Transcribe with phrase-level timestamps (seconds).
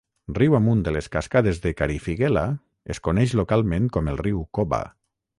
[0.37, 2.45] Riu amunt de les cascades de Karifiguela
[2.95, 4.81] es coneix localment com el riu Koba.